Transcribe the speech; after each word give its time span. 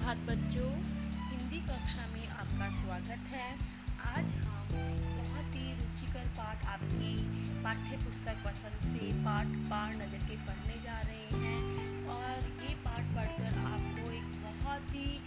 सुप्रभात 0.00 0.20
बच्चों। 0.26 0.68
हिंदी 1.30 1.58
कक्षा 1.60 2.04
में 2.12 2.28
आपका 2.32 2.68
स्वागत 2.70 3.26
है। 3.30 3.48
आज 4.10 4.30
हम 4.36 4.68
बहुत 5.16 5.56
ही 5.56 5.72
रुचिकर 5.80 6.28
पाठ 6.38 6.64
आपकी 6.66 7.12
पाठ्य 7.64 7.96
पुस्तक 7.96 8.40
पसंद 8.44 8.86
से 8.92 9.10
पाठ 9.24 9.46
बार 9.70 9.94
नज़र 9.96 10.24
के 10.28 10.36
पढ़ने 10.46 10.80
जा 10.82 10.98
रहे 11.00 11.42
हैं 11.42 12.06
और 12.16 12.48
ये 12.62 12.74
पाठ 12.84 13.12
पढ़कर 13.16 13.58
आपको 13.64 14.10
एक 14.12 14.32
बहुत 14.40 14.94
ही 14.94 15.20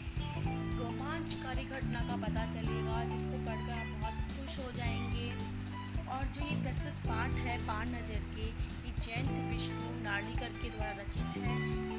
रोमांचकारी 0.79 1.65
घटना 1.65 2.01
का 2.01 2.17
पता 2.25 2.45
चलेगा, 2.53 3.03
जिसको 3.05 3.45
पढ़कर 3.45 3.73
आप 3.73 3.95
बहुत 3.99 4.37
खुश 4.37 4.59
हो 4.59 4.71
जाएँगे। 4.71 5.29
और 6.13 6.23
जो 6.33 6.45
ये 6.45 6.61
प्रस्तुत 6.63 7.05
पाठ 7.05 7.39
है 7.45 7.57
बाण 7.67 7.89
नज़र 7.89 8.25
के, 8.35 8.49
ये 8.87 8.95
जयंत 8.99 9.53
विष्णु 9.53 10.03
नार्लिकर 10.03 10.61
के 10.61 10.69
द्वारा 10.69 11.01
रचित 11.01 11.43
है। 11.43 11.92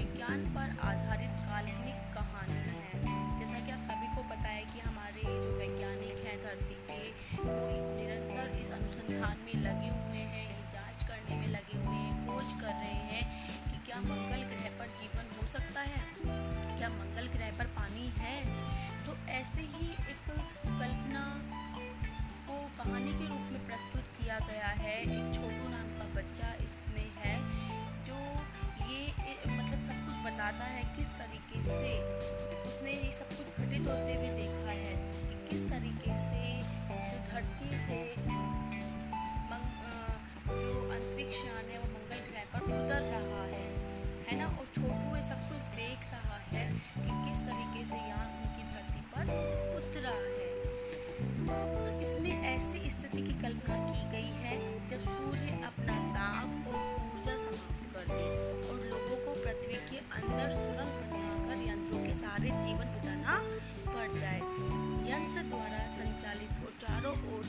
विज्ञान 0.00 0.44
पर 0.52 0.68
आधारित 0.88 1.32
काल्पनिक 1.46 1.96
कहानी 2.12 2.60
है। 2.66 3.38
जैसा 3.40 3.58
कि 3.64 3.72
आप 3.72 3.82
सभी 3.84 4.06
को 4.14 4.22
पता 4.28 4.48
है 4.48 4.62
कि 4.64 4.78
हमारे 4.80 5.22
जो 5.22 5.50
वैज्ञानिक 5.58 6.22
हैं, 6.26 6.36
धरती 6.44 6.76
के 6.86 7.00
वो 7.40 7.56
निरंतर 7.96 8.56
इस 8.60 8.70
अनुसंधान 8.72 9.42
में 9.44 9.52
लगे 9.64 9.90
हुए 9.98 10.22
हैं 10.30 10.46
ये 10.46 10.64
जाँच 10.72 11.02
करने 11.08 11.36
में 11.40 11.46
लगे 11.48 11.76
हुए 11.78 11.96
हैं, 11.96 12.14
खोज 12.26 12.54
कर 12.62 12.72
रहे 12.74 13.02
हैं 13.10 13.22
कि 13.66 13.76
क्या 13.86 14.00
मंगल 14.06 14.46
ग्रह 14.52 14.64
पर 14.78 14.96
जीवन 15.00 15.28
हो 15.36 15.46
सकता 15.48 15.80
है, 15.90 16.02
क्या 16.78 16.88
मंगल 16.90 17.28
ग्रह 17.36 17.52
पर 17.58 17.72
पानी 17.78 18.08
है। 18.18 18.36
तो 19.06 19.16
ऐसे 19.32 19.68
ही 19.74 19.90
एक 20.08 20.30
कल्पना 20.30 21.26
को 22.48 22.58
कहानी 22.78 23.12
के 23.12 23.28
रूप 23.28 23.52
में 23.52 23.64
प्रस्तुत 23.66 24.08
किया 24.16 24.38
गया 24.48 24.72
है, 24.80 24.96
एक 25.02 25.32
बताता 30.40 30.64
है 30.64 30.82
किस 30.96 31.08
तरीके 31.16 31.62
से 31.62 31.90
उसने 32.66 32.92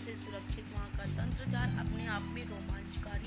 से 0.06 0.14
सुरक्षित 0.16 0.66
वहाँ 0.74 0.90
का 0.98 1.04
तंत्र 1.18 1.46
जाल 1.52 1.78
अपने 1.80 2.06
आप 2.10 2.24
में 2.36 2.42
रोमांचकारी 2.44 3.21